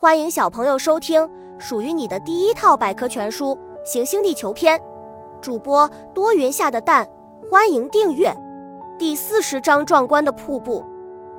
[0.00, 1.28] 欢迎小朋友收听
[1.58, 3.46] 属于你的第一套百科全书
[3.84, 4.78] 《行星地球篇》，
[5.40, 7.04] 主播多云下的蛋，
[7.50, 8.32] 欢迎订阅。
[8.96, 10.84] 第四十章：壮观的瀑布。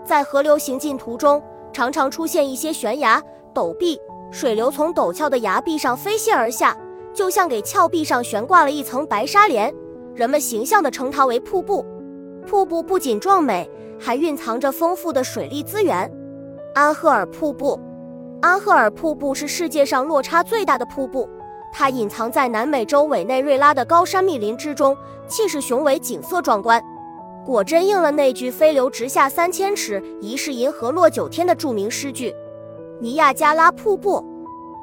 [0.03, 1.41] 在河流行进途中，
[1.71, 3.97] 常常出现一些悬崖、陡壁，
[4.29, 6.75] 水流从陡峭的崖壁上飞泻而下，
[7.13, 9.73] 就像给峭壁上悬挂了一层白纱帘。
[10.13, 11.85] 人们形象地称它为瀑布。
[12.45, 16.11] 瀑布不仅壮美，还蕴藏着丰富的水利资源。
[16.75, 17.79] 安赫尔瀑布。
[18.41, 21.27] 安赫尔瀑布是世界上落差最大的瀑布，
[21.73, 24.95] 它隐藏在南美洲委内瑞拉的高山密林之中，
[25.27, 26.81] 气势雄伟，景色壮观。
[27.45, 32.33] 果真应了那句“飞流直下三千尺，疑是银河落九天”的著名诗句。
[33.01, 34.23] 尼亚加拉瀑布，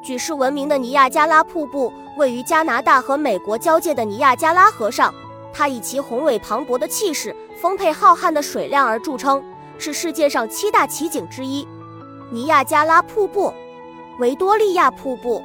[0.04, 5.14] 举世闻名的尼亚加拉瀑布位于加拿大和美国交界的尼亚加拉河上，
[5.50, 9.42] 它以其宏伟磅礴的气势、丰沛浩瀚的水量而著称，
[9.78, 11.66] 是世界上七大奇景之一。
[12.28, 13.54] 尼亚加拉瀑布，
[14.18, 15.40] 维多利亚瀑布。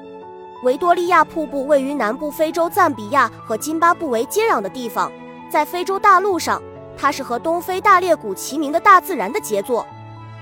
[0.64, 5.12] 维多利亚瀑布位于南部非洲赞比亚和津巴布韦接壤的地方，
[5.48, 6.60] 在非洲大陆上，
[6.98, 9.86] 它是和东非大裂谷齐名的大自然的杰作。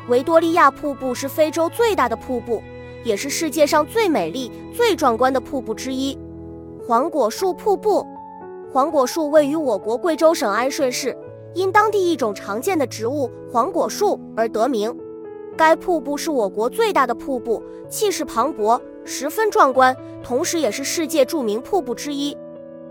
[0.07, 2.63] 维多利亚瀑布是非洲最大的瀑布，
[3.03, 6.17] 也是世界上最美丽、最壮观的瀑布之一。
[6.87, 8.07] 黄果树瀑布，
[8.71, 11.17] 黄果树位于我国贵州省安顺市，
[11.53, 14.97] 因当地一种常见的植物黄果树而得名。
[15.59, 19.93] 该瀑布是我国最大的瀑布，气势磅礴，十分壮观，
[20.23, 22.33] 同时也是世界著名瀑布之一。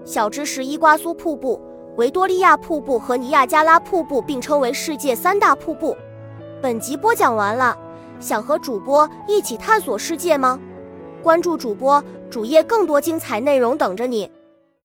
[0.05, 1.59] 小知识：伊瓜苏瀑布、
[1.97, 5.97] 维多利亚瀑布和尼亚加拉瀑布并称为世界三大瀑布。
[6.61, 7.75] 本集播讲完了，
[8.21, 10.61] 想和主播一起探索世界吗？
[11.23, 14.31] 关注主播主页，更多精彩内容等着你。